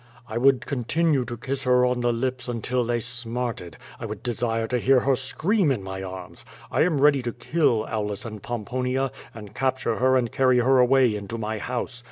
[0.27, 3.77] I would continue to kiss her on the lips until they smarted.
[3.99, 6.43] I would desire to hear her scream in my arms!
[6.71, 11.13] I am ready to kill Aulus and Pomponia, and capture her and carry her away
[11.15, 11.99] into my house.